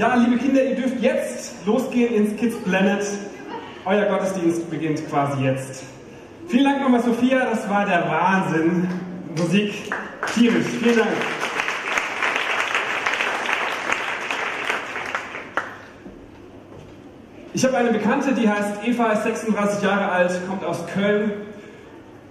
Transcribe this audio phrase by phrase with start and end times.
[0.00, 3.06] Ja, liebe Kinder, ihr dürft jetzt losgehen ins Kids Planet.
[3.84, 5.82] Euer Gottesdienst beginnt quasi jetzt.
[6.48, 8.88] Vielen Dank nochmal, Sophia, das war der Wahnsinn.
[9.36, 9.74] Musik
[10.32, 10.64] tierisch.
[10.82, 11.10] Vielen Dank.
[17.52, 21.32] Ich habe eine Bekannte, die heißt Eva, ist 36 Jahre alt, kommt aus Köln.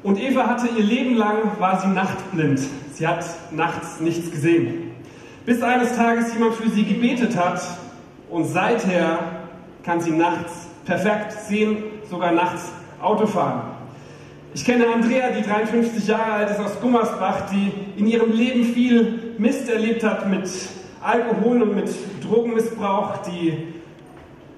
[0.02, 2.62] Und Eva hatte ihr Leben lang, war sie nachtblind.
[2.94, 4.89] Sie hat nachts nichts gesehen.
[5.50, 7.60] Bis eines Tages jemand für sie gebetet hat
[8.30, 9.18] und seither
[9.82, 11.78] kann sie nachts perfekt sehen,
[12.08, 13.64] sogar nachts Auto fahren.
[14.54, 19.34] Ich kenne Andrea, die 53 Jahre alt ist aus Gummersbach, die in ihrem Leben viel
[19.40, 20.48] Mist erlebt hat mit
[21.02, 21.90] Alkohol und mit
[22.24, 23.74] Drogenmissbrauch, die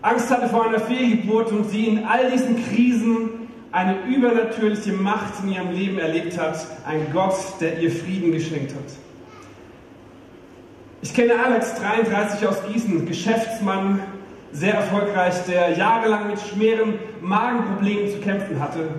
[0.02, 3.30] Angst hatte vor einer Fehlgeburt und sie in all diesen Krisen
[3.72, 9.11] eine übernatürliche Macht in ihrem Leben erlebt hat, ein Gott, der ihr Frieden geschenkt hat.
[11.02, 14.00] Ich kenne Alex, 33 aus Gießen, Geschäftsmann,
[14.52, 18.90] sehr erfolgreich, der jahrelang mit schweren Magenproblemen zu kämpfen hatte.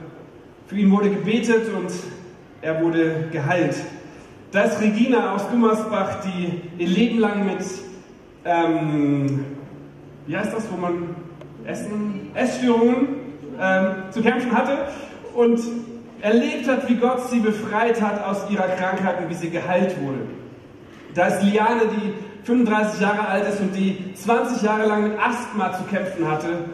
[0.67, 1.93] Für ihn wurde gebetet und
[2.61, 3.77] er wurde geheilt.
[4.51, 7.65] Da ist Regina aus Gummersbach, die ihr Leben lang mit
[8.45, 9.45] ähm,
[10.27, 11.15] wie heißt das, wo man
[11.65, 13.09] Essen, Essstörungen
[13.61, 14.87] ähm, zu kämpfen hatte
[15.35, 15.61] und
[16.21, 20.21] erlebt hat, wie Gott sie befreit hat aus ihrer Krankheit und wie sie geheilt wurde.
[21.15, 25.73] Da ist Liane, die 35 Jahre alt ist und die 20 Jahre lang mit Asthma
[25.73, 26.65] zu kämpfen hatte.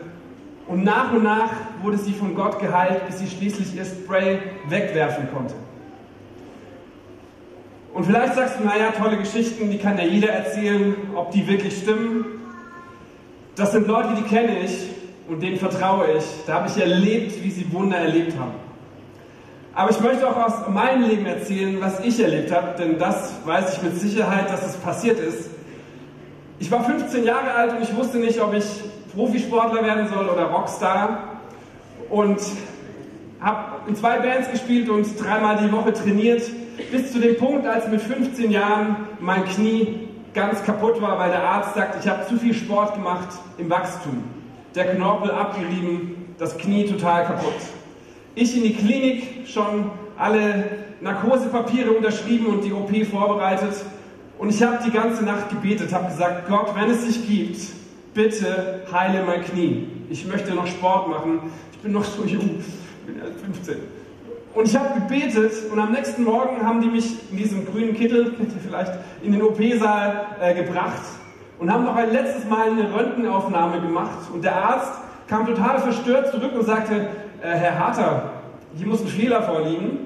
[0.67, 1.51] Und nach und nach
[1.83, 5.55] wurde sie von Gott geheilt, bis sie schließlich ihr Spray wegwerfen konnte.
[7.95, 11.79] Und vielleicht sagst du, naja, tolle Geschichten, die kann ja jeder erzählen, ob die wirklich
[11.79, 12.25] stimmen.
[13.57, 14.89] Das sind Leute, die kenne ich
[15.29, 16.25] und denen vertraue ich.
[16.47, 18.68] Da habe ich erlebt, wie sie Wunder erlebt haben.
[19.79, 23.75] Aber ich möchte auch aus meinem Leben erzählen, was ich erlebt habe, denn das weiß
[23.75, 25.51] ich mit Sicherheit, dass es passiert ist.
[26.59, 28.65] Ich war 15 Jahre alt und ich wusste nicht, ob ich
[29.15, 31.43] Profisportler werden soll oder Rockstar.
[32.11, 32.41] Und
[33.39, 36.43] habe in zwei Bands gespielt und dreimal die Woche trainiert,
[36.91, 41.45] bis zu dem Punkt, als mit 15 Jahren mein Knie ganz kaputt war, weil der
[41.45, 43.29] Arzt sagt, ich habe zu viel Sport gemacht
[43.59, 44.25] im Wachstum.
[44.75, 47.78] Der Knorpel abgerieben, das Knie total kaputt.
[48.35, 50.65] Ich in die Klinik schon alle
[51.01, 53.75] Narkosepapiere unterschrieben und die OP vorbereitet.
[54.39, 57.61] Und ich habe die ganze Nacht gebetet, habe gesagt, Gott, wenn es dich gibt,
[58.15, 59.87] bitte heile mein Knie.
[60.11, 61.41] Ich möchte noch Sport machen.
[61.73, 63.77] Ich bin noch so jung, ich bin erst 15.
[64.55, 68.35] Und ich habe gebetet und am nächsten Morgen haben die mich in diesem grünen Kittel,
[68.67, 71.03] vielleicht in den OP-Saal äh, gebracht
[71.59, 74.31] und haben noch ein letztes Mal eine Röntgenaufnahme gemacht.
[74.33, 74.93] Und der Arzt
[75.29, 77.09] kam total verstört zurück und sagte,
[77.43, 78.31] äh, Herr Harter,
[78.77, 79.99] hier muss ein Fehler vorliegen.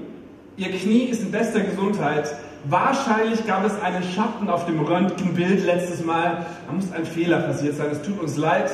[0.56, 2.34] Ihr Knie ist in bester Gesundheit.
[2.65, 6.47] Wahrscheinlich gab es einen Schatten auf dem Röntgenbild letztes Mal.
[6.66, 7.88] Da muss ein Fehler passiert sein.
[7.91, 8.70] Es tut uns leid.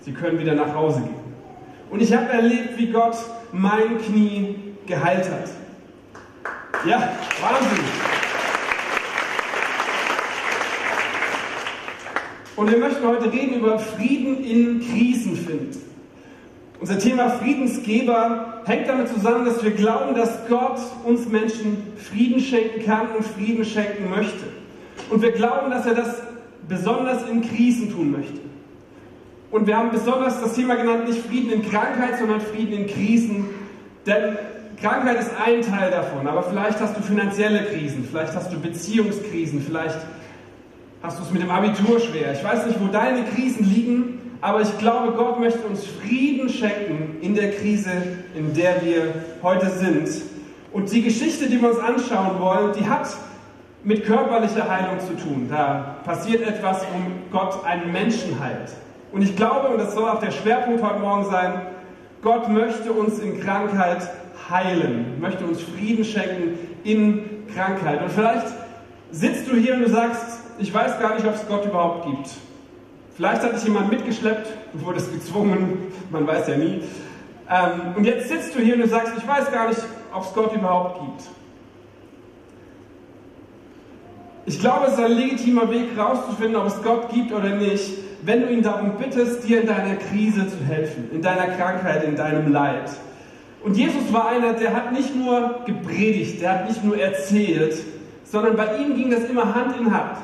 [0.00, 1.14] Sie können wieder nach Hause gehen.
[1.90, 3.16] Und ich habe erlebt, wie Gott
[3.52, 4.56] mein Knie
[4.86, 5.50] geheilt hat.
[6.88, 7.84] Ja, Wahnsinn.
[12.56, 15.89] Und wir möchten heute reden über Frieden in Krisen finden.
[16.80, 22.84] Unser Thema Friedensgeber hängt damit zusammen, dass wir glauben, dass Gott uns Menschen Frieden schenken
[22.86, 24.44] kann und Frieden schenken möchte.
[25.10, 26.22] Und wir glauben, dass er das
[26.68, 28.40] besonders in Krisen tun möchte.
[29.50, 33.50] Und wir haben besonders das Thema genannt, nicht Frieden in Krankheit, sondern Frieden in Krisen.
[34.06, 34.38] Denn
[34.80, 39.60] Krankheit ist ein Teil davon, aber vielleicht hast du finanzielle Krisen, vielleicht hast du Beziehungskrisen,
[39.60, 39.98] vielleicht
[41.02, 42.32] hast du es mit dem Abitur schwer.
[42.32, 44.09] Ich weiß nicht, wo deine Krisen liegen,
[44.40, 47.90] aber ich glaube, Gott möchte uns Frieden schenken in der Krise,
[48.34, 50.08] in der wir heute sind.
[50.72, 53.08] Und die Geschichte, die wir uns anschauen wollen, die hat
[53.82, 55.48] mit körperlicher Heilung zu tun.
[55.50, 58.72] Da passiert etwas, um Gott einen Menschen heilt.
[59.12, 61.62] Und ich glaube, und das soll auch der Schwerpunkt heute Morgen sein,
[62.22, 64.08] Gott möchte uns in Krankheit
[64.50, 68.02] heilen, möchte uns Frieden schenken in Krankheit.
[68.02, 68.46] Und vielleicht
[69.10, 72.30] sitzt du hier und du sagst, ich weiß gar nicht, ob es Gott überhaupt gibt.
[73.20, 76.80] Vielleicht hat dich jemand mitgeschleppt, du wurdest gezwungen, man weiß ja nie.
[77.50, 79.82] Ähm, und jetzt sitzt du hier und du sagst, ich weiß gar nicht,
[80.14, 81.28] ob es Gott überhaupt gibt.
[84.46, 87.90] Ich glaube, es ist ein legitimer Weg herauszufinden, ob es Gott gibt oder nicht,
[88.22, 92.16] wenn du ihn darum bittest, dir in deiner Krise zu helfen, in deiner Krankheit, in
[92.16, 92.90] deinem Leid.
[93.62, 97.84] Und Jesus war einer, der hat nicht nur gepredigt, der hat nicht nur erzählt,
[98.24, 100.16] sondern bei ihm ging das immer Hand in Hand.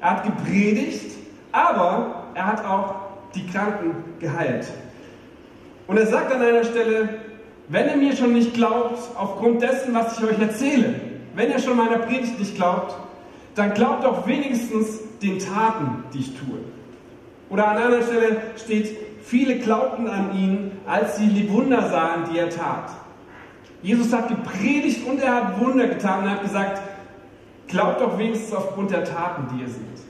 [0.00, 1.18] Er hat gepredigt,
[1.52, 2.94] aber er hat auch
[3.34, 4.66] die Kranken geheilt.
[5.86, 7.08] Und er sagt an einer Stelle,
[7.68, 10.94] wenn ihr mir schon nicht glaubt, aufgrund dessen, was ich euch erzähle,
[11.34, 12.96] wenn ihr schon meiner Predigt nicht glaubt,
[13.54, 16.58] dann glaubt doch wenigstens den Taten, die ich tue.
[17.48, 22.38] Oder an einer Stelle steht, viele glaubten an ihn, als sie die Wunder sahen, die
[22.38, 22.90] er tat.
[23.82, 26.82] Jesus hat gepredigt und er hat Wunder getan und hat gesagt,
[27.66, 30.09] glaubt doch wenigstens aufgrund der Taten, die ihr seht.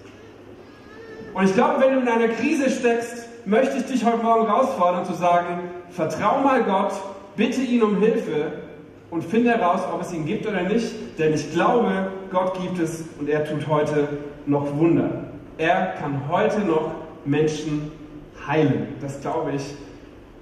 [1.35, 5.05] Und ich glaube, wenn du in einer Krise steckst, möchte ich dich heute Morgen herausfordern
[5.05, 5.61] zu sagen,
[5.91, 6.93] vertrau mal Gott,
[7.37, 8.53] bitte ihn um Hilfe
[9.11, 13.05] und finde heraus, ob es ihn gibt oder nicht, denn ich glaube, Gott gibt es
[13.19, 14.09] und er tut heute
[14.47, 15.25] noch Wunder.
[15.59, 16.93] Er kann heute noch
[17.25, 17.93] Menschen
[18.47, 18.89] heilen.
[19.01, 19.63] Das glaube ich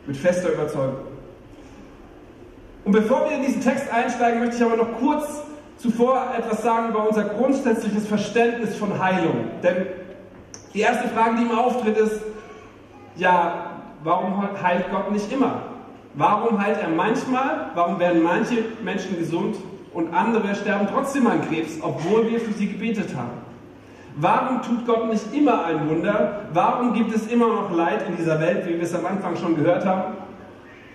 [0.07, 0.97] mit fester Überzeugung.
[2.85, 5.43] Und bevor wir in diesen Text einsteigen, möchte ich aber noch kurz
[5.77, 9.45] zuvor etwas sagen über unser grundsätzliches Verständnis von Heilung.
[9.63, 9.87] Denn
[10.79, 12.23] die erste Frage, die ihm auftritt, ist,
[13.17, 15.63] ja, warum heilt Gott nicht immer?
[16.15, 17.73] Warum heilt er manchmal?
[17.75, 19.57] Warum werden manche Menschen gesund
[19.93, 23.33] und andere sterben trotzdem an Krebs, obwohl wir für sie gebetet haben?
[24.15, 26.43] Warum tut Gott nicht immer ein Wunder?
[26.53, 29.57] Warum gibt es immer noch Leid in dieser Welt, wie wir es am Anfang schon
[29.57, 30.15] gehört haben?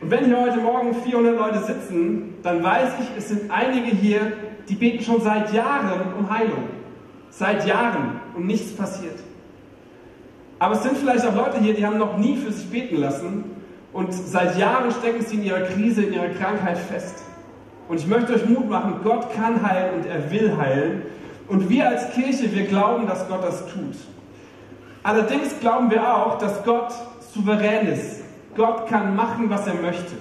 [0.02, 4.32] Und wenn hier heute Morgen 400 Leute sitzen, dann weiß ich, es sind einige hier,
[4.70, 6.70] die beten schon seit Jahren um Heilung.
[7.32, 9.20] Seit Jahren und nichts passiert.
[10.64, 13.44] Aber es sind vielleicht auch Leute hier, die haben noch nie für sich beten lassen
[13.92, 17.22] und seit Jahren stecken sie in ihrer Krise, in ihrer Krankheit fest.
[17.90, 21.02] Und ich möchte euch Mut machen, Gott kann heilen und er will heilen.
[21.50, 23.94] Und wir als Kirche, wir glauben, dass Gott das tut.
[25.04, 26.94] Allerdings glauben wir auch, dass Gott
[27.34, 28.24] souverän ist.
[28.56, 30.14] Gott kann machen, was er möchte.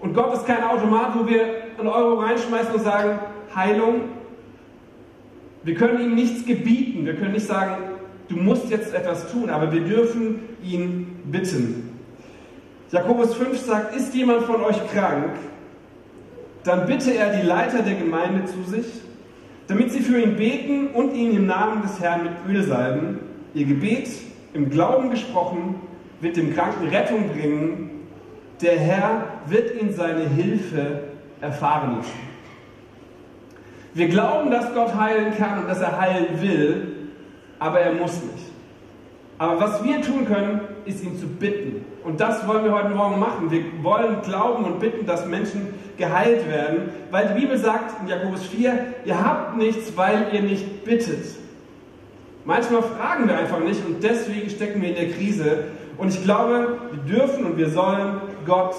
[0.00, 1.42] Und Gott ist kein Automat, wo wir
[1.78, 3.18] einen Euro reinschmeißen und sagen,
[3.54, 4.00] Heilung.
[5.62, 7.04] Wir können ihm nichts gebieten.
[7.04, 7.97] Wir können nicht sagen,
[8.28, 11.90] du musst jetzt etwas tun, aber wir dürfen ihn bitten.
[12.90, 15.30] Jakobus 5 sagt, ist jemand von euch krank,
[16.64, 18.86] dann bitte er die Leiter der Gemeinde zu sich,
[19.66, 23.18] damit sie für ihn beten und ihn im Namen des Herrn mit Öl salben.
[23.54, 24.08] Ihr Gebet,
[24.54, 25.76] im Glauben gesprochen,
[26.20, 27.90] wird dem Kranken Rettung bringen.
[28.62, 31.02] Der Herr wird ihn seine Hilfe
[31.40, 32.28] erfahren lassen.
[33.94, 36.97] Wir glauben, dass Gott heilen kann und dass er heilen will,
[37.58, 38.48] aber er muss nicht.
[39.38, 41.84] Aber was wir tun können, ist ihn zu bitten.
[42.02, 43.50] Und das wollen wir heute Morgen machen.
[43.50, 48.46] Wir wollen glauben und bitten, dass Menschen geheilt werden, weil die Bibel sagt in Jakobus
[48.46, 51.24] 4, ihr habt nichts, weil ihr nicht bittet.
[52.44, 55.64] Manchmal fragen wir einfach nicht und deswegen stecken wir in der Krise.
[55.98, 58.74] Und ich glaube, wir dürfen und wir sollen Gott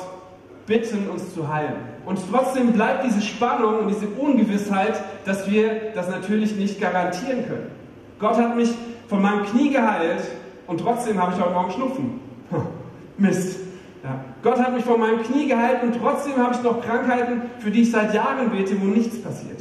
[0.65, 1.75] bitten, uns zu heilen.
[2.05, 7.78] Und trotzdem bleibt diese Spannung und diese Ungewissheit, dass wir das natürlich nicht garantieren können.
[8.19, 8.69] Gott hat mich
[9.07, 10.23] von meinem Knie geheilt
[10.67, 12.19] und trotzdem habe ich heute Morgen Schnupfen.
[13.17, 13.59] Mist.
[14.03, 14.19] Ja.
[14.43, 17.81] Gott hat mich von meinem Knie gehalten und trotzdem habe ich noch Krankheiten, für die
[17.81, 19.59] ich seit Jahren bete, wo nichts passiert.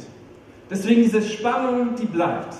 [0.69, 2.55] Deswegen diese Spannung, die bleibt.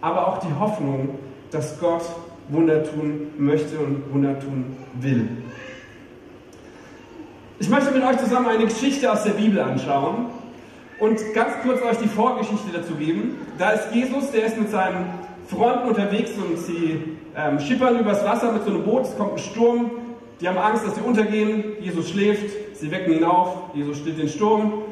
[0.00, 1.18] Aber auch die Hoffnung,
[1.50, 2.02] dass Gott
[2.48, 5.28] Wunder tun möchte und Wunder tun will.
[7.58, 10.26] Ich möchte mit euch zusammen eine Geschichte aus der Bibel anschauen
[11.00, 13.38] und ganz kurz euch die Vorgeschichte dazu geben.
[13.58, 15.06] Da ist Jesus, der ist mit seinen
[15.48, 19.38] Freunden unterwegs und sie ähm, schippern übers Wasser mit so einem Boot, es kommt ein
[19.38, 19.90] Sturm,
[20.40, 24.28] die haben Angst, dass sie untergehen, Jesus schläft, sie wecken ihn auf, Jesus stillt den
[24.28, 24.82] Sturm,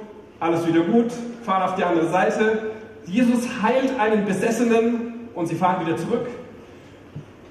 [0.40, 1.12] alles wieder gut,
[1.44, 2.70] fahren auf die andere Seite.
[3.06, 6.26] Jesus heilt einen Besessenen und sie fahren wieder zurück.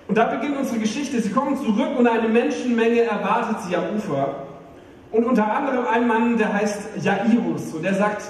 [0.07, 1.19] Und da beginnt unsere Geschichte.
[1.21, 4.35] Sie kommen zurück und eine Menschenmenge erwartet sie am Ufer.
[5.12, 7.74] Und unter anderem ein Mann, der heißt Jairus.
[7.74, 8.24] Und der sagt,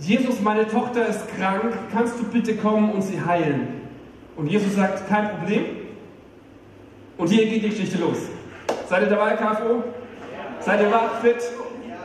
[0.00, 3.80] Jesus, meine Tochter ist krank, kannst du bitte kommen und sie heilen?
[4.36, 5.64] Und Jesus sagt, kein Problem.
[7.16, 8.18] Und hier geht die Geschichte los.
[8.88, 9.42] Seid ihr dabei, KFO?
[9.42, 10.60] Ja.
[10.60, 11.36] Seid ihr wach, fit?
[11.88, 11.96] Ja.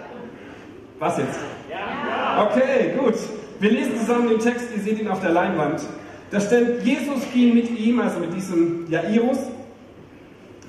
[0.97, 1.39] Was jetzt?
[1.69, 2.49] Ja.
[2.49, 3.13] Okay, gut.
[3.59, 5.81] Wir lesen zusammen den Text, ihr seht ihn auf der Leinwand.
[6.31, 9.37] Da steht, Jesus ging mit ihm, also mit diesem Jairus.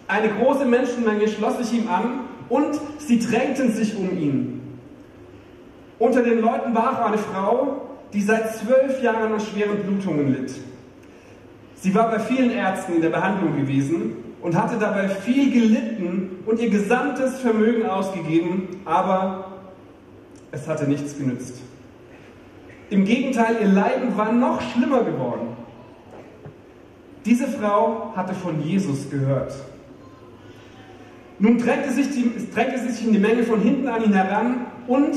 [0.06, 4.60] Eine große Menschenmenge schloss sich ihm an und sie drängten sich um ihn.
[6.04, 7.80] Unter den Leuten war auch eine Frau,
[8.12, 10.52] die seit zwölf Jahren an schweren Blutungen litt.
[11.76, 16.60] Sie war bei vielen Ärzten in der Behandlung gewesen und hatte dabei viel gelitten und
[16.60, 19.52] ihr gesamtes Vermögen ausgegeben, aber
[20.52, 21.62] es hatte nichts genützt.
[22.90, 25.56] Im Gegenteil, ihr Leiden war noch schlimmer geworden.
[27.24, 29.54] Diese Frau hatte von Jesus gehört.
[31.38, 35.16] Nun drängte sich, die, drängte sich in die Menge von hinten an ihn heran und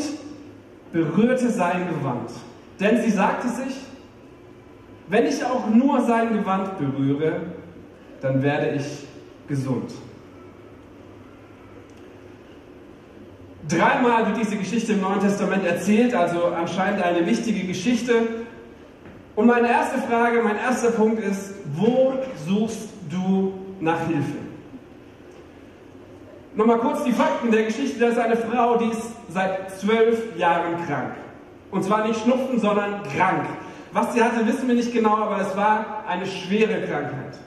[0.92, 2.32] berührte sein Gewand.
[2.80, 3.76] Denn sie sagte sich,
[5.08, 7.42] wenn ich auch nur sein Gewand berühre,
[8.22, 9.08] dann werde ich
[9.48, 9.92] gesund.
[13.68, 18.14] Dreimal wird diese Geschichte im Neuen Testament erzählt, also anscheinend eine wichtige Geschichte.
[19.36, 22.14] Und meine erste Frage, mein erster Punkt ist, wo
[22.48, 24.47] suchst du nach Hilfe?
[26.58, 28.00] Nochmal kurz die Fakten der Geschichte.
[28.00, 31.14] Das ist eine Frau, die ist seit zwölf Jahren krank.
[31.70, 33.46] Und zwar nicht Schnupfen, sondern krank.
[33.92, 37.38] Was sie hatte, wissen wir nicht genau, aber es war eine schwere Krankheit.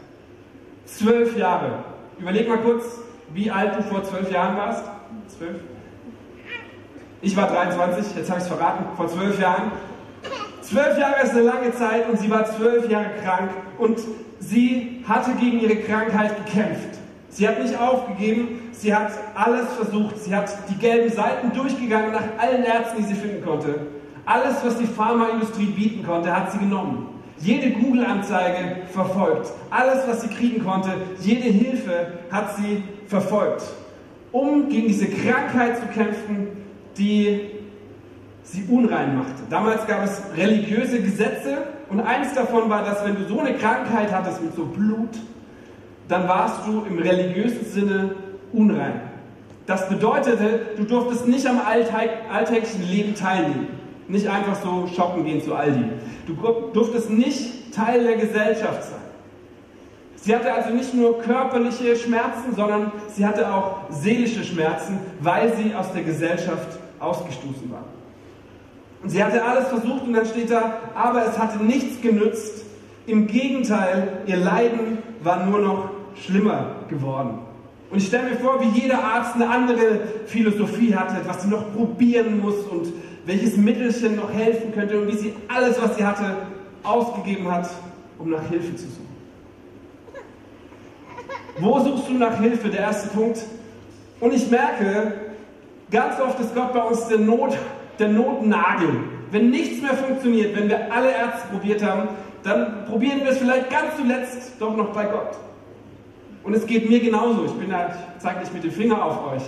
[0.85, 1.83] Zwölf Jahre.
[2.21, 2.85] Überleg mal kurz,
[3.35, 4.85] wie alt du vor zwölf Jahren warst.
[5.27, 5.57] Zwölf?
[7.21, 9.73] Ich war 23, jetzt habe ich es verraten, vor zwölf Jahren.
[10.63, 13.99] Zwölf Jahre ist eine lange Zeit und sie war zwölf Jahre krank und
[14.39, 17.00] sie hatte gegen ihre Krankheit gekämpft.
[17.31, 20.19] Sie hat nicht aufgegeben, sie hat alles versucht.
[20.19, 23.87] Sie hat die gelben Seiten durchgegangen nach allen Ärzten, die sie finden konnte.
[24.27, 27.07] Alles, was die Pharmaindustrie bieten konnte, hat sie genommen.
[27.39, 29.51] Jede Google-Anzeige verfolgt.
[29.71, 33.63] Alles, was sie kriegen konnte, jede Hilfe hat sie verfolgt.
[34.33, 36.49] Um gegen diese Krankheit zu kämpfen,
[36.99, 37.41] die
[38.43, 39.43] sie unrein machte.
[39.49, 41.59] Damals gab es religiöse Gesetze
[41.89, 45.17] und eins davon war, dass wenn du so eine Krankheit hattest mit so Blut,
[46.11, 48.15] dann warst du im religiösen Sinne
[48.53, 49.01] unrein.
[49.67, 53.69] Das bedeutete, du durftest nicht am alltäglichen Leben teilnehmen.
[54.09, 55.85] Nicht einfach so shoppen gehen zu Aldi.
[56.27, 56.35] Du
[56.73, 59.01] durftest nicht Teil der Gesellschaft sein.
[60.17, 65.75] Sie hatte also nicht nur körperliche Schmerzen, sondern sie hatte auch seelische Schmerzen, weil sie
[65.75, 67.85] aus der Gesellschaft ausgestoßen war.
[69.03, 72.65] Und sie hatte alles versucht und dann steht da, aber es hatte nichts genützt.
[73.07, 77.39] Im Gegenteil, ihr Leiden war nur noch schlimmer geworden.
[77.91, 81.73] Und ich stelle mir vor, wie jeder Arzt eine andere Philosophie hatte, was sie noch
[81.75, 82.93] probieren muss und
[83.27, 86.37] welches Mittelchen noch helfen könnte und wie sie alles, was sie hatte,
[86.83, 87.69] ausgegeben hat,
[88.19, 89.11] um nach Hilfe zu suchen.
[91.59, 92.69] Wo suchst du nach Hilfe?
[92.69, 93.41] Der erste Punkt.
[94.21, 95.13] Und ich merke,
[95.91, 97.57] ganz oft ist Gott bei uns der, Not,
[97.99, 98.89] der Notnagel.
[99.31, 102.09] Wenn nichts mehr funktioniert, wenn wir alle Ärzte probiert haben,
[102.43, 105.37] dann probieren wir es vielleicht ganz zuletzt doch noch bei Gott.
[106.43, 107.45] Und es geht mir genauso.
[107.45, 109.43] Ich bin ich zeige nicht mit dem Finger auf euch.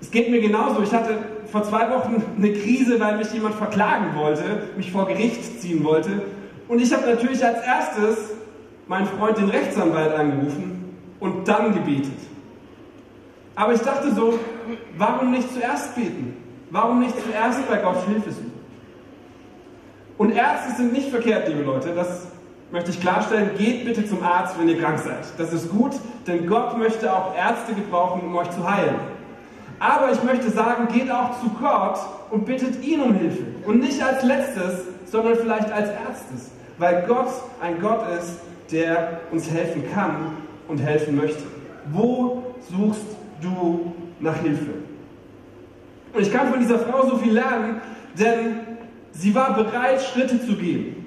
[0.00, 0.82] Es geht mir genauso.
[0.82, 1.18] Ich hatte
[1.50, 4.42] vor zwei Wochen eine Krise, weil mich jemand verklagen wollte,
[4.76, 6.22] mich vor Gericht ziehen wollte.
[6.68, 8.30] Und ich habe natürlich als erstes
[8.86, 12.18] meinen Freund, den Rechtsanwalt, angerufen und dann gebetet.
[13.54, 14.38] Aber ich dachte so,
[14.96, 16.36] warum nicht zuerst beten?
[16.70, 18.52] Warum nicht zuerst bei Gott Hilfe suchen?
[20.16, 21.94] Und Ärzte sind nicht verkehrt, liebe Leute.
[21.94, 22.28] Das
[22.72, 25.24] möchte ich klarstellen, geht bitte zum Arzt, wenn ihr krank seid.
[25.38, 25.92] Das ist gut,
[26.26, 28.96] denn Gott möchte auch Ärzte gebrauchen, um euch zu heilen.
[29.78, 31.98] Aber ich möchte sagen, geht auch zu Gott
[32.30, 33.42] und bittet ihn um Hilfe.
[33.66, 36.50] Und nicht als letztes, sondern vielleicht als erstes.
[36.78, 37.28] Weil Gott
[37.60, 38.38] ein Gott ist,
[38.70, 40.36] der uns helfen kann
[40.68, 41.42] und helfen möchte.
[41.92, 43.06] Wo suchst
[43.40, 44.70] du nach Hilfe?
[46.12, 47.80] Und ich kann von dieser Frau so viel lernen,
[48.18, 48.60] denn
[49.12, 50.99] sie war bereit, Schritte zu gehen.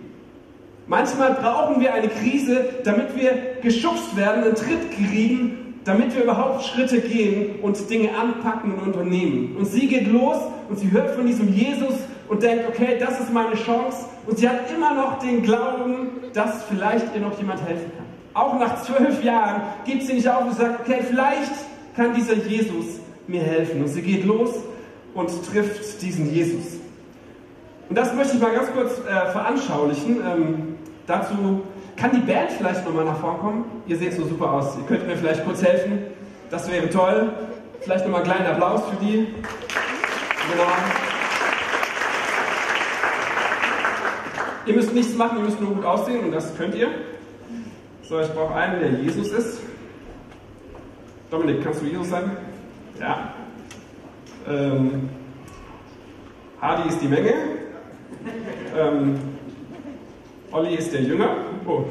[0.87, 6.63] Manchmal brauchen wir eine Krise, damit wir geschubst werden, einen Tritt kriegen, damit wir überhaupt
[6.63, 9.55] Schritte gehen und Dinge anpacken und unternehmen.
[9.57, 10.37] Und sie geht los
[10.69, 11.95] und sie hört von diesem Jesus
[12.27, 14.05] und denkt, okay, das ist meine Chance.
[14.25, 18.05] Und sie hat immer noch den Glauben, dass vielleicht ihr noch jemand helfen kann.
[18.33, 21.51] Auch nach zwölf Jahren gibt sie nicht auf und sagt, okay, vielleicht
[21.95, 23.81] kann dieser Jesus mir helfen.
[23.81, 24.51] Und sie geht los
[25.13, 26.79] und trifft diesen Jesus.
[27.89, 30.21] Und das möchte ich mal ganz kurz äh, veranschaulichen.
[30.25, 30.72] Ähm,
[31.07, 31.63] dazu
[31.95, 33.65] kann die Band vielleicht nochmal nach vorn kommen.
[33.87, 34.77] Ihr seht so super aus.
[34.77, 35.99] Ihr könnt mir vielleicht kurz helfen.
[36.49, 37.31] Das wäre toll.
[37.81, 39.27] Vielleicht nochmal einen kleinen Applaus für die.
[40.51, 40.67] Genau.
[44.65, 46.87] Ihr müsst nichts machen, ihr müsst nur gut aussehen und das könnt ihr.
[48.03, 49.59] So, ich brauche einen, der Jesus ist.
[51.29, 52.31] Dominik, kannst du Jesus sein?
[52.99, 53.33] Ja.
[54.47, 55.09] Ähm,
[56.61, 57.33] Hardy ist die Menge.
[58.77, 59.32] Ähm,
[60.53, 61.35] Olli ist der Jünger.
[61.65, 61.85] Oh,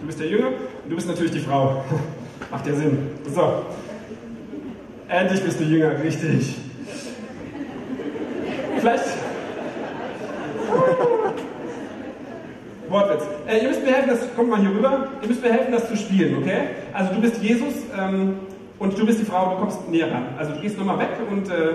[0.00, 1.84] du bist der Jünger und du bist natürlich die Frau.
[2.50, 3.10] Macht ja Sinn.
[3.26, 3.66] So.
[5.08, 6.56] Endlich bist du Jünger, richtig.
[8.78, 9.04] Vielleicht.
[12.88, 13.24] Wortwitz.
[13.46, 15.08] Äh, ihr müsst mir helfen, das kommt mal hier rüber.
[15.20, 16.68] Ihr müsst mir helfen, das zu spielen, okay?
[16.94, 18.36] Also du bist Jesus ähm,
[18.78, 20.28] und du bist die Frau, du kommst näher ran.
[20.38, 21.74] Also du gehst nochmal weg und äh,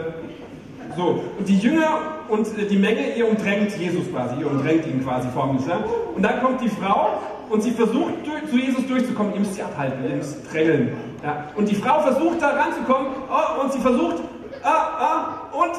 [0.96, 1.24] so.
[1.38, 5.28] Und die Jünger und äh, die Menge, ihr umdrängt Jesus quasi, ihr umdrängt ihn quasi
[5.34, 5.66] förmlich.
[5.68, 5.84] Ja?
[6.16, 7.20] Und dann kommt die Frau
[7.50, 8.14] und sie versucht
[8.50, 9.34] zu Jesus durchzukommen.
[9.34, 10.92] Ihr müsst sie abhalten, ihr müsst drängeln.
[11.24, 11.46] Ja?
[11.56, 14.18] Und die Frau versucht da ranzukommen oh, und sie versucht,
[14.64, 15.72] ah, ah, und,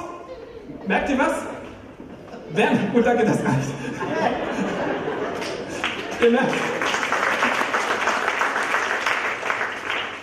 [0.88, 1.34] merkt ihr was?
[2.50, 3.68] Während, gut, danke, das reicht.
[6.22, 6.54] ihr merkt,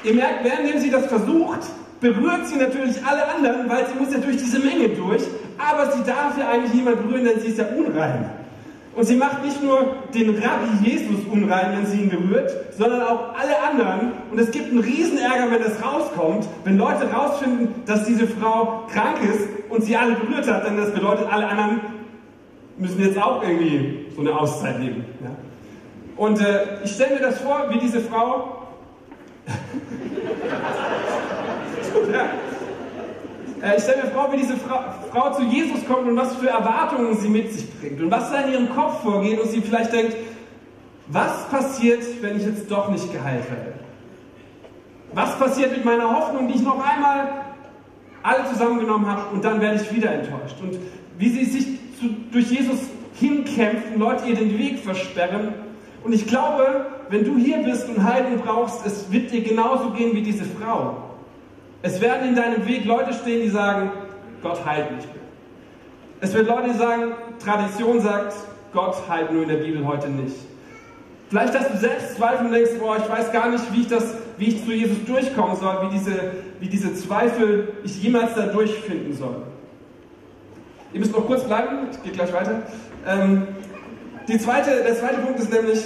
[0.03, 1.59] ihr merkt, währenddem sie das versucht,
[1.99, 5.23] berührt sie natürlich alle anderen, weil sie muss ja durch diese Menge durch,
[5.57, 8.29] aber sie darf ja eigentlich niemand berühren, denn sie ist ja unrein.
[8.95, 13.35] Und sie macht nicht nur den Rabbi Jesus unrein, wenn sie ihn berührt, sondern auch
[13.37, 14.13] alle anderen.
[14.31, 19.17] Und es gibt einen Riesenärger, wenn das rauskommt, wenn Leute rausfinden, dass diese Frau krank
[19.21, 21.81] ist und sie alle berührt hat, denn das bedeutet, alle anderen
[22.77, 25.03] müssen jetzt auch irgendwie so eine Auszeit nehmen.
[25.21, 25.31] Ja?
[26.15, 28.61] Und äh, ich stelle mir das vor, wie diese Frau.
[33.65, 34.79] Äh, ich stelle mir vor, wie diese Frau,
[35.11, 38.41] Frau zu Jesus kommt und was für Erwartungen sie mit sich bringt und was da
[38.41, 40.15] in ihrem Kopf vorgeht und sie vielleicht denkt,
[41.07, 43.73] was passiert, wenn ich jetzt doch nicht geheilt werde?
[45.13, 47.45] Was passiert mit meiner Hoffnung, die ich noch einmal
[48.21, 50.57] alle zusammengenommen habe und dann werde ich wieder enttäuscht?
[50.61, 50.77] Und
[51.17, 51.65] wie sie sich
[51.99, 52.79] zu, durch Jesus
[53.13, 55.53] hinkämpfen, Leute ihr den Weg versperren.
[56.03, 60.13] Und ich glaube, wenn du hier bist und Heilung brauchst, es wird dir genauso gehen
[60.13, 61.04] wie diese Frau.
[61.81, 63.91] Es werden in deinem Weg Leute stehen, die sagen,
[64.41, 65.23] Gott heilt nicht mehr.
[66.21, 67.13] Es wird Leute sagen,
[67.43, 68.33] Tradition sagt,
[68.73, 70.35] Gott heilt nur in der Bibel heute nicht.
[71.29, 74.15] Vielleicht hast du selbst Zweifel und denkst, boah, ich weiß gar nicht, wie ich, das,
[74.37, 79.13] wie ich zu Jesus durchkommen soll, wie diese, wie diese Zweifel ich jemals da durchfinden
[79.13, 79.43] soll.
[80.93, 82.63] Ihr müsst noch kurz bleiben, ich gehe gleich weiter.
[83.07, 83.47] Ähm,
[84.27, 85.79] die zweite, der zweite Punkt ist nämlich,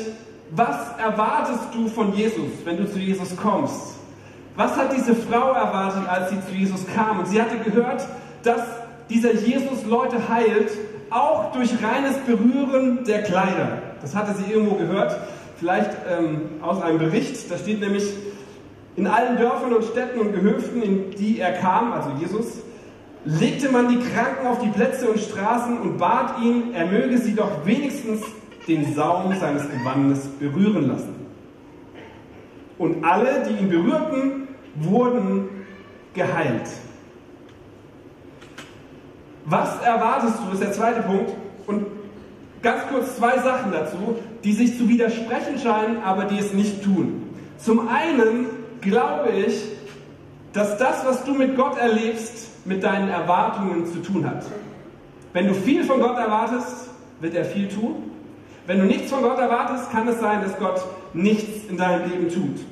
[0.52, 3.99] was erwartest du von Jesus, wenn du zu Jesus kommst?
[4.60, 7.20] Was hat diese Frau erwartet, als sie zu Jesus kam?
[7.20, 8.06] Und sie hatte gehört,
[8.44, 8.62] dass
[9.10, 10.70] dieser Jesus Leute heilt,
[11.10, 13.82] auch durch reines Berühren der Kleider.
[14.02, 15.18] Das hatte sie irgendwo gehört,
[15.56, 17.50] vielleicht ähm, aus einem Bericht.
[17.50, 18.04] Da steht nämlich,
[18.98, 22.58] in allen Dörfern und Städten und Gehöften, in die er kam, also Jesus,
[23.24, 27.34] legte man die Kranken auf die Plätze und Straßen und bat ihn, er möge sie
[27.34, 28.24] doch wenigstens
[28.68, 31.19] den Saum seines Gewandes berühren lassen.
[32.80, 35.50] Und alle, die ihn berührten, wurden
[36.16, 36.68] geheilt.
[39.46, 41.32] Was erwartest du, ist der zweite Punkt.
[41.68, 41.86] Und
[42.64, 47.30] ganz kurz zwei Sachen dazu, die sich zu widersprechen scheinen, aber die es nicht tun.
[47.58, 48.48] Zum einen
[48.82, 49.62] glaube ich,
[50.54, 54.46] dass das, was du mit Gott erlebst, mit deinen Erwartungen zu tun hat.
[55.34, 56.90] Wenn du viel von Gott erwartest,
[57.20, 58.12] wird er viel tun.
[58.70, 60.80] Wenn du nichts von Gott erwartest, kann es sein, dass Gott
[61.14, 62.64] nichts in deinem Leben tut.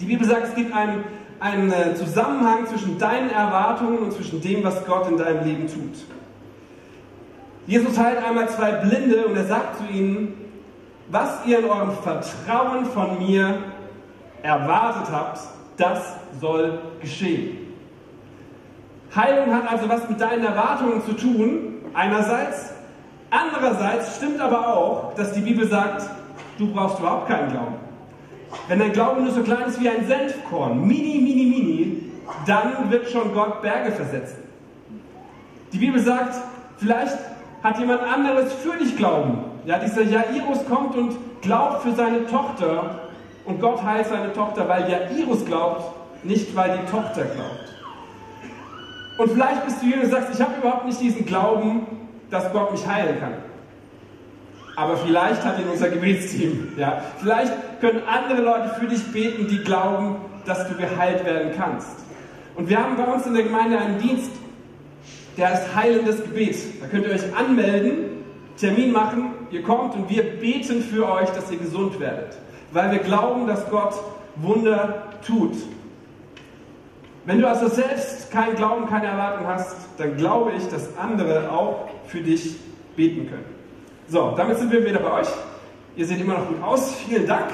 [0.00, 1.04] Die Bibel sagt, es gibt einen,
[1.38, 6.04] einen äh, Zusammenhang zwischen deinen Erwartungen und zwischen dem, was Gott in deinem Leben tut.
[7.68, 10.34] Jesus heilt einmal zwei Blinde und er sagt zu ihnen,
[11.06, 13.58] was ihr in eurem Vertrauen von mir
[14.42, 15.38] erwartet habt,
[15.76, 17.58] das soll geschehen.
[19.14, 22.73] Heilung hat also was mit deinen Erwartungen zu tun, einerseits.
[23.34, 26.08] Andererseits stimmt aber auch, dass die Bibel sagt,
[26.56, 27.74] du brauchst überhaupt keinen Glauben.
[28.68, 32.02] Wenn dein Glauben nur so klein ist wie ein Senfkorn, mini, mini, mini,
[32.46, 34.38] dann wird schon Gott Berge versetzen.
[35.72, 36.36] Die Bibel sagt,
[36.76, 37.18] vielleicht
[37.64, 39.38] hat jemand anderes für dich Glauben.
[39.64, 43.00] Ja, dieser Jairus kommt und glaubt für seine Tochter
[43.46, 45.92] und Gott heilt seine Tochter, weil Jairus glaubt,
[46.22, 47.74] nicht weil die Tochter glaubt.
[49.18, 52.72] Und vielleicht bist du hier und sagst, ich habe überhaupt nicht diesen Glauben, dass Gott
[52.72, 53.34] mich heilen kann.
[54.76, 56.72] Aber vielleicht hat ihn unser Gebetsteam.
[56.76, 57.02] Ja?
[57.20, 61.96] Vielleicht können andere Leute für dich beten, die glauben, dass du geheilt werden kannst.
[62.56, 64.30] Und wir haben bei uns in der Gemeinde einen Dienst,
[65.36, 66.56] der ist heilendes Gebet.
[66.80, 68.14] Da könnt ihr euch anmelden,
[68.56, 72.36] Termin machen, ihr kommt und wir beten für euch, dass ihr gesund werdet.
[72.72, 73.94] Weil wir glauben, dass Gott
[74.36, 75.56] Wunder tut.
[77.24, 81.88] Wenn du also selbst keinen Glauben, keine Erwartung hast, dann glaube ich, dass andere auch
[82.06, 82.56] für dich
[82.96, 83.44] beten können.
[84.08, 85.28] So, damit sind wir wieder bei euch.
[85.96, 86.94] Ihr seht immer noch gut aus.
[86.94, 87.50] Vielen Dank,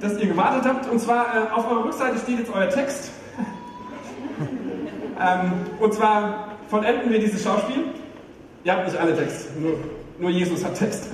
[0.00, 0.90] dass ihr gewartet habt.
[0.90, 3.10] Und zwar äh, auf eurer Rückseite steht jetzt euer Text.
[5.20, 7.84] ähm, und zwar vollenden wir dieses Schauspiel.
[8.64, 9.74] Ihr habt nicht alle Text, nur,
[10.18, 11.08] nur Jesus hat Text.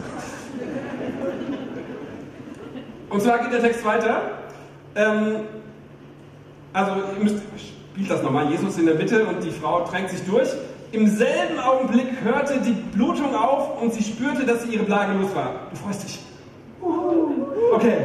[3.09, 4.21] und zwar geht der Text weiter.
[4.95, 5.37] Ähm,
[6.73, 7.37] also ihr müsst,
[7.99, 10.49] spielt das nochmal, Jesus in der Mitte und die Frau drängt sich durch.
[10.93, 15.35] Im selben Augenblick hörte die Blutung auf und sie spürte, dass sie ihre Plage los
[15.35, 15.67] war.
[15.71, 16.21] Du freust dich.
[17.75, 17.97] Okay.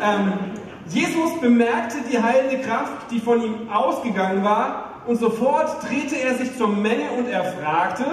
[0.00, 0.32] Ähm,
[0.88, 6.56] Jesus bemerkte die heilende Kraft, die von ihm ausgegangen war, und sofort drehte er sich
[6.56, 8.04] zur Menge und er fragte,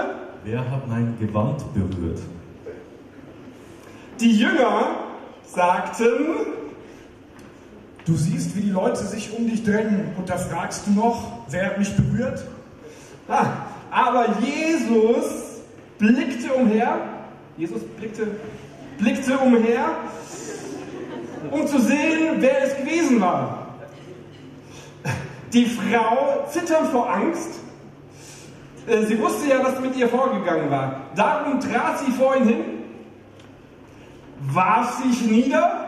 [0.43, 2.21] Wer hat mein Gewand berührt?
[4.19, 4.95] Die Jünger
[5.43, 6.07] sagten,
[8.05, 11.67] Du siehst, wie die Leute sich um dich drängen und da fragst du noch, wer
[11.67, 12.43] hat mich berührt?
[13.29, 13.45] ah,
[13.89, 15.61] aber Jesus
[15.97, 16.97] blickte umher,
[17.57, 18.27] Jesus blickte,
[18.97, 19.85] blickte umher,
[21.51, 23.67] um zu sehen, wer es gewesen war.
[25.53, 27.51] Die Frau zitternd vor Angst.
[28.87, 31.01] äh, Sie wusste ja, was mit ihr vorgegangen war.
[31.15, 32.63] Darum trat sie vor ihn hin,
[34.41, 35.83] warf sich nieder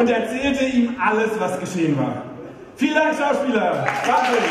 [0.00, 2.22] und erzählte ihm alles, was geschehen war.
[2.76, 3.86] Vielen Dank, Schauspieler.
[4.06, 4.42] Wahnsinn.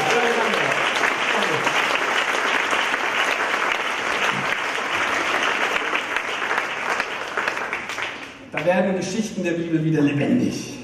[8.51, 10.77] Da werden Geschichten der Bibel wieder lebendig.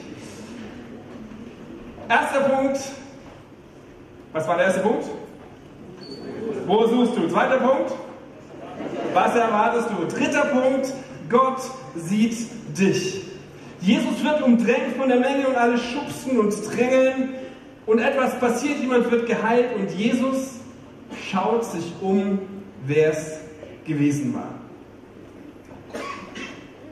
[2.09, 2.79] Erster Punkt.
[4.33, 5.05] Was war der erste Punkt?
[6.65, 7.27] Wo suchst du?
[7.27, 7.91] Zweiter Punkt.
[9.13, 10.07] Was erwartest du?
[10.07, 10.91] Dritter Punkt.
[11.29, 11.61] Gott
[11.95, 12.35] sieht
[12.75, 13.34] dich.
[13.81, 17.29] Jesus wird umdrängt von der Menge und alle schubsen und drängeln
[17.85, 20.59] und etwas passiert, jemand wird geheilt und Jesus
[21.29, 22.39] schaut sich um,
[22.85, 23.39] wer es
[23.85, 24.49] gewesen war.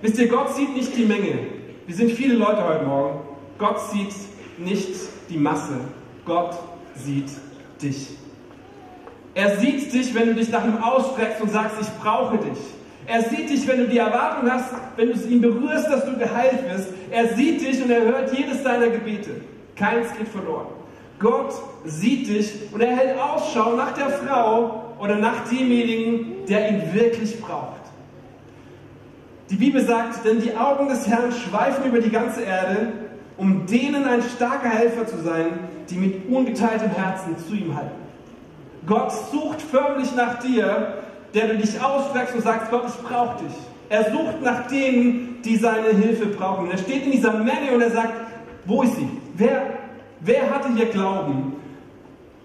[0.01, 1.47] Wisst ihr, Gott sieht nicht die Menge.
[1.87, 3.21] Wir sind viele Leute heute Morgen.
[3.57, 4.13] Gott sieht
[4.57, 4.95] nicht
[5.29, 5.79] die Masse.
[6.25, 6.55] Gott
[6.95, 7.29] sieht
[7.81, 8.09] dich.
[9.33, 12.57] Er sieht dich, wenn du dich nach ihm ausstreckst und sagst, ich brauche dich.
[13.05, 16.63] Er sieht dich, wenn du die Erwartung hast, wenn du ihn berührst, dass du geheilt
[16.69, 16.89] wirst.
[17.11, 19.41] Er sieht dich und er hört jedes deiner Gebete.
[19.75, 20.67] Keins geht verloren.
[21.19, 21.53] Gott
[21.85, 27.39] sieht dich und er hält Ausschau nach der Frau oder nach demjenigen, der ihn wirklich
[27.39, 27.81] braucht.
[29.49, 32.93] Die Bibel sagt, denn die Augen des Herrn schweifen über die ganze Erde,
[33.37, 38.03] um denen ein starker Helfer zu sein, die mit ungeteiltem Herzen zu ihm halten.
[38.85, 41.02] Gott sucht förmlich nach dir,
[41.33, 43.53] der du dich ausstreckst und sagst, Gott, ich brauche dich.
[43.89, 46.71] Er sucht nach denen, die seine Hilfe brauchen.
[46.71, 48.13] Er steht in dieser Menge und er sagt,
[48.65, 49.07] wo ist sie?
[49.35, 49.65] Wer,
[50.21, 51.53] wer hatte hier Glauben?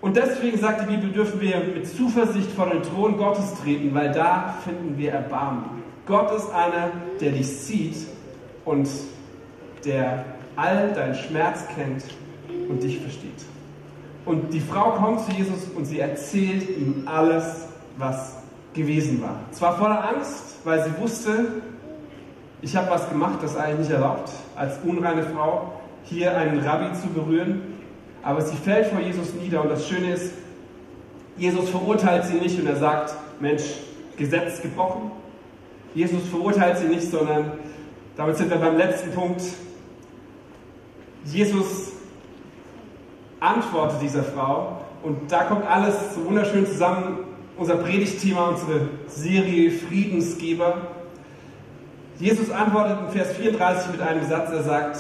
[0.01, 4.12] Und deswegen sagt die Bibel, dürfen wir mit Zuversicht vor den Thron Gottes treten, weil
[4.12, 5.64] da finden wir Erbarmen.
[6.07, 7.96] Gott ist einer, der dich sieht
[8.64, 8.88] und
[9.85, 10.24] der
[10.57, 12.05] all deinen Schmerz kennt
[12.68, 13.44] und dich versteht.
[14.24, 18.37] Und die Frau kommt zu Jesus und sie erzählt ihm alles, was
[18.79, 19.41] gewesen war.
[19.51, 21.47] Zwar voller Angst, weil sie wusste,
[22.62, 25.73] ich habe was gemacht, das eigentlich nicht erlaubt, als unreine Frau
[26.05, 27.62] hier einen Rabbi zu berühren,
[28.23, 30.33] aber sie fällt vor Jesus nieder und das Schöne ist,
[31.37, 33.62] Jesus verurteilt sie nicht und er sagt, Mensch,
[34.17, 35.12] Gesetz gebrochen.
[35.95, 37.53] Jesus verurteilt sie nicht, sondern
[38.17, 39.43] damit sind wir beim letzten Punkt.
[41.25, 41.93] Jesus
[43.38, 47.28] antwortet dieser Frau und da kommt alles so wunderschön zusammen,
[47.59, 50.88] unser Predigtthema, unsere Serie Friedensgeber.
[52.18, 54.99] Jesus antwortet in Vers 34 mit einem Satz, er sagt,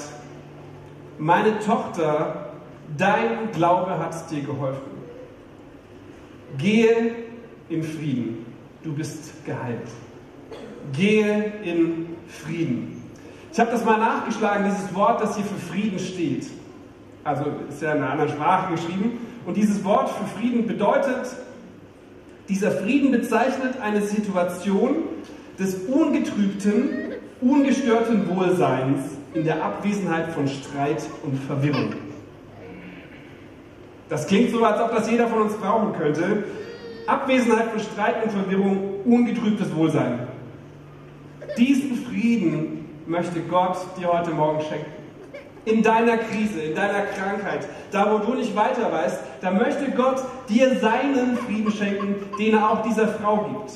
[1.18, 2.50] meine Tochter,
[2.96, 4.98] dein Glaube hat dir geholfen.
[6.58, 7.14] Gehe
[7.68, 8.46] in Frieden,
[8.82, 9.88] du bist geheilt.
[10.92, 13.02] Gehe in Frieden.
[13.52, 16.46] Ich habe das mal nachgeschlagen, dieses Wort, das hier für Frieden steht.
[17.24, 19.18] Also ist ja in einer anderen Sprache geschrieben.
[19.44, 21.26] Und dieses Wort für Frieden bedeutet
[22.48, 24.96] dieser Frieden bezeichnet eine Situation
[25.58, 29.00] des ungetrübten, ungestörten Wohlseins
[29.34, 31.94] in der Abwesenheit von Streit und Verwirrung.
[34.08, 36.44] Das klingt so, als ob das jeder von uns brauchen könnte.
[37.06, 40.28] Abwesenheit von Streit und Verwirrung, ungetrübtes Wohlsein.
[41.58, 44.97] Diesen Frieden möchte Gott dir heute Morgen schenken
[45.64, 50.22] in deiner Krise, in deiner Krankheit, da wo du nicht weiter weißt, da möchte Gott
[50.48, 53.72] dir seinen Frieden schenken, den er auch dieser Frau gibt.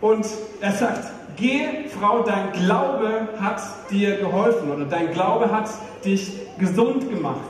[0.00, 0.26] Und
[0.60, 5.68] er sagt, geh Frau, dein Glaube hat dir geholfen oder dein Glaube hat
[6.04, 7.40] dich gesund gemacht.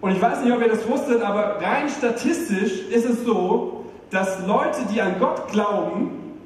[0.00, 4.46] Und ich weiß nicht, ob ihr das wusstet, aber rein statistisch ist es so, dass
[4.46, 6.38] Leute, die an Gott glauben,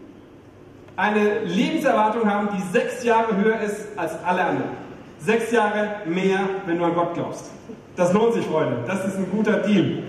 [0.97, 4.82] eine Lebenserwartung haben, die sechs Jahre höher ist als alle anderen.
[5.25, 7.51] Sechs Jahre mehr, wenn du an Gott glaubst.
[7.97, 8.79] Das lohnt sich, Freunde.
[8.87, 10.03] Das ist ein guter Deal.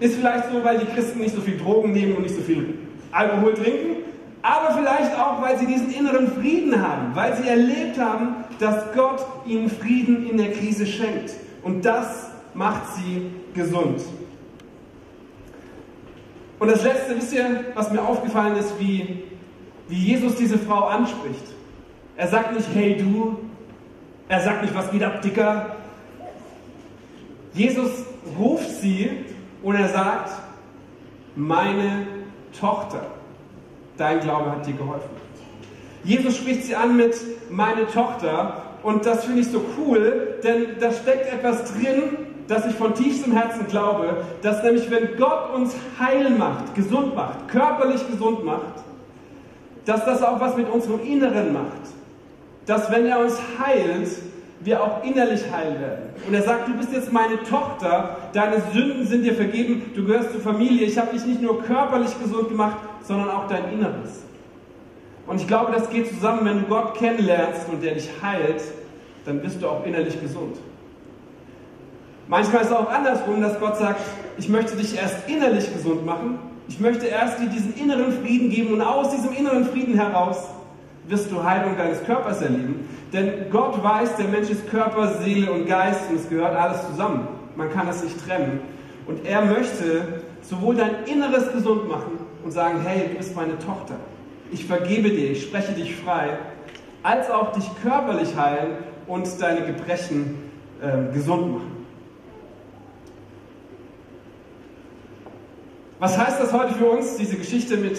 [0.00, 2.74] Ist vielleicht so, weil die Christen nicht so viel Drogen nehmen und nicht so viel
[3.12, 3.96] Alkohol trinken,
[4.42, 9.24] aber vielleicht auch, weil sie diesen inneren Frieden haben, weil sie erlebt haben, dass Gott
[9.46, 11.32] ihnen Frieden in der Krise schenkt.
[11.62, 14.00] Und das macht sie gesund.
[16.58, 19.22] Und das Letzte, wisst ihr, was mir aufgefallen ist, wie,
[19.88, 21.44] wie Jesus diese Frau anspricht.
[22.16, 23.38] Er sagt nicht, hey du,
[24.28, 25.76] er sagt nicht, was geht ab, Dicker.
[27.54, 27.90] Jesus
[28.38, 29.10] ruft sie
[29.62, 30.30] und er sagt,
[31.34, 32.06] meine
[32.58, 33.00] Tochter,
[33.96, 35.08] dein Glaube hat dir geholfen.
[36.04, 37.16] Jesus spricht sie an mit
[37.50, 42.02] meine Tochter und das finde ich so cool, denn da steckt etwas drin,
[42.46, 47.48] das ich von tiefstem Herzen glaube, dass nämlich wenn Gott uns heil macht, gesund macht,
[47.48, 48.84] körperlich gesund macht,
[49.84, 51.97] dass das auch was mit unserem Inneren macht
[52.68, 54.08] dass wenn er uns heilt,
[54.60, 56.10] wir auch innerlich heil werden.
[56.26, 60.32] Und er sagt, du bist jetzt meine Tochter, deine Sünden sind dir vergeben, du gehörst
[60.32, 64.22] zur Familie, ich habe dich nicht nur körperlich gesund gemacht, sondern auch dein Inneres.
[65.26, 68.62] Und ich glaube, das geht zusammen, wenn du Gott kennenlernst und der dich heilt,
[69.24, 70.56] dann bist du auch innerlich gesund.
[72.26, 74.00] Manchmal ist es auch andersrum, dass Gott sagt,
[74.36, 76.38] ich möchte dich erst innerlich gesund machen.
[76.68, 80.48] Ich möchte erst dir diesen inneren Frieden geben und aus diesem inneren Frieden heraus
[81.08, 82.88] wirst du Heilung deines Körpers erleben.
[83.12, 87.26] Denn Gott weiß, der Mensch ist Körper, Seele und Geist und es gehört alles zusammen.
[87.56, 88.60] Man kann es nicht trennen.
[89.06, 93.94] Und er möchte sowohl dein Inneres gesund machen und sagen, hey, du bist meine Tochter.
[94.52, 96.38] Ich vergebe dir, ich spreche dich frei,
[97.02, 100.50] als auch dich körperlich heilen und deine Gebrechen
[100.82, 101.78] äh, gesund machen.
[105.98, 107.98] Was heißt das heute für uns, diese Geschichte mit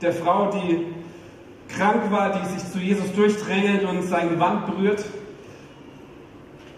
[0.00, 0.91] der Frau, die
[1.76, 5.04] krank war, die sich zu Jesus durchdrängelt und sein Gewand berührt?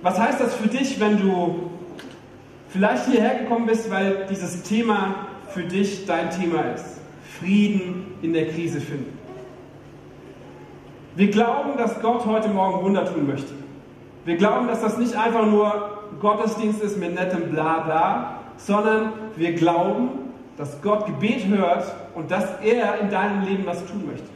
[0.02, 1.70] Was heißt das für dich, wenn du
[2.68, 7.00] vielleicht hierher gekommen bist, weil dieses Thema für dich dein Thema ist?
[7.40, 9.18] Frieden in der Krise finden.
[11.16, 13.54] Wir glauben, dass Gott heute Morgen Wunder tun möchte.
[14.24, 20.09] Wir glauben, dass das nicht einfach nur Gottesdienst ist mit nettem Blabla, sondern wir glauben,
[20.57, 24.34] dass Gott Gebet hört und dass er in deinem Leben was tun möchte.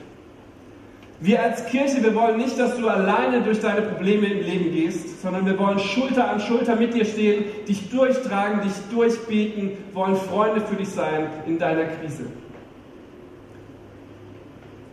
[1.21, 5.21] Wir als Kirche, wir wollen nicht, dass du alleine durch deine Probleme im Leben gehst,
[5.21, 10.61] sondern wir wollen Schulter an Schulter mit dir stehen, dich durchtragen, dich durchbeten, wollen Freunde
[10.61, 12.27] für dich sein in deiner Krise.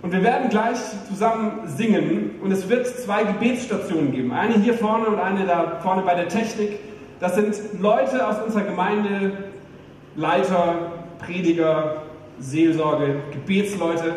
[0.01, 4.31] Und wir werden gleich zusammen singen und es wird zwei Gebetsstationen geben.
[4.31, 6.79] Eine hier vorne und eine da vorne bei der Technik.
[7.19, 9.31] Das sind Leute aus unserer Gemeinde,
[10.15, 12.03] Leiter, Prediger,
[12.39, 14.13] Seelsorge, Gebetsleute,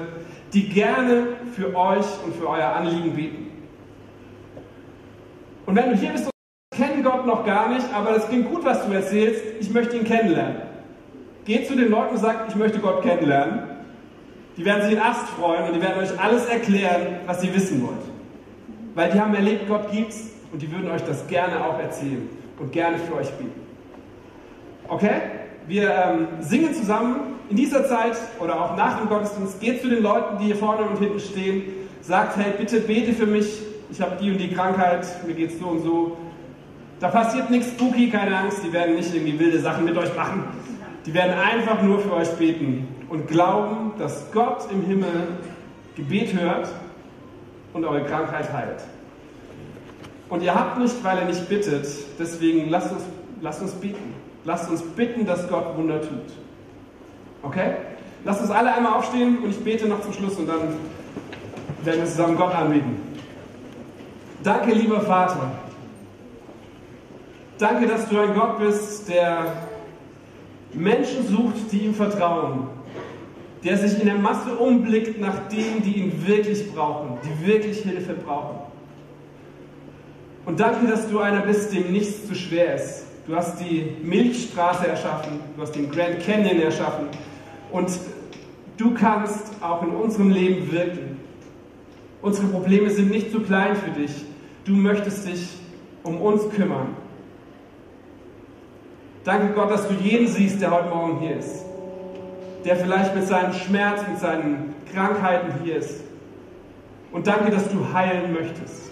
[0.53, 3.50] die gerne für euch und für euer Anliegen beten.
[5.66, 6.32] Und wenn du hier bist und
[6.78, 10.04] kennen Gott noch gar nicht, aber es klingt gut, was du erzählst, ich möchte ihn
[10.04, 10.62] kennenlernen.
[11.44, 13.61] Geh zu den Leuten und sag, ich möchte Gott kennenlernen.
[14.56, 17.87] Die werden sich in Ast freuen und die werden euch alles erklären, was ihr wissen
[17.87, 18.02] wollt.
[18.94, 22.72] Weil die haben erlebt, Gott gibt's und die würden euch das gerne auch erzählen und
[22.72, 23.61] gerne für euch beten.
[24.88, 25.20] Okay?
[25.68, 29.61] Wir ähm, singen zusammen in dieser Zeit oder auch nach dem Gottesdienst.
[29.61, 31.62] Geht zu den Leuten, die hier vorne und hinten stehen.
[32.00, 33.61] Sagt, hey, bitte bete für mich.
[33.90, 35.07] Ich habe die und die Krankheit.
[35.26, 36.16] Mir geht's so und so.
[37.00, 38.61] Da passiert nichts spooky, keine Angst.
[38.64, 40.44] Die werden nicht irgendwie wilde Sachen mit euch machen.
[41.04, 45.38] Die werden einfach nur für euch beten und glauben, dass Gott im Himmel
[45.96, 46.68] Gebet hört
[47.74, 48.83] und eure Krankheit heilt.
[50.28, 51.87] Und ihr habt nicht, weil er nicht bittet,
[52.18, 53.02] deswegen lasst uns,
[53.40, 54.14] lasst uns beten.
[54.48, 56.32] Lasst uns bitten, dass Gott Wunder tut.
[57.42, 57.72] Okay?
[58.24, 60.72] Lasst uns alle einmal aufstehen und ich bete noch zum Schluss und dann
[61.84, 62.96] werden wir zusammen Gott anbeten.
[64.42, 65.50] Danke, lieber Vater.
[67.58, 69.52] Danke, dass du ein Gott bist, der
[70.72, 72.68] Menschen sucht, die ihm vertrauen,
[73.62, 78.14] der sich in der Masse umblickt nach denen, die ihn wirklich brauchen, die wirklich Hilfe
[78.14, 78.61] brauchen.
[80.46, 83.08] Und danke, dass du einer bist, dem nichts zu schwer ist.
[83.29, 87.09] Du hast die Milchstraße erschaffen, du hast den Grand Canyon erschaffen
[87.71, 87.91] und
[88.79, 91.21] du kannst auch in unserem Leben wirken.
[92.23, 94.25] Unsere Probleme sind nicht zu klein für dich.
[94.64, 95.47] Du möchtest dich
[96.05, 96.97] um uns kümmern.
[99.25, 101.67] Danke Gott, dass du jeden siehst, der heute Morgen hier ist.
[102.64, 106.01] Der vielleicht mit seinem Schmerz, mit seinen Krankheiten hier ist.
[107.12, 108.88] Und danke, dass du heilen möchtest.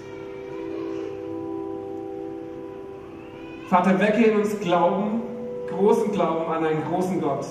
[3.69, 5.23] Vater, wecke in uns Glauben,
[5.69, 7.47] großen Glauben an einen großen Gott,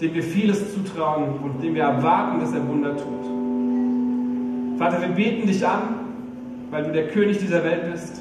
[0.00, 4.78] dem wir vieles zutrauen und dem wir erwarten, dass er Wunder tut.
[4.78, 5.82] Vater, wir beten dich an,
[6.70, 8.20] weil du der König dieser Welt bist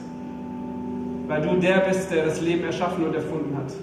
[1.28, 3.73] weil du der bist, der das Leben erschaffen und erfunden hat.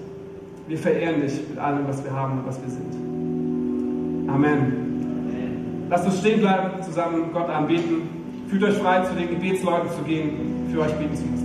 [0.69, 4.31] Wir verehren dich mit allem, was wir haben und was wir sind.
[4.31, 5.87] Amen.
[5.91, 8.09] Lasst uns stehen bleiben, zusammen Gott anbeten.
[8.49, 11.42] Fühlt euch frei, zu den Gebetsleuten zu gehen, für euch beten zu lassen.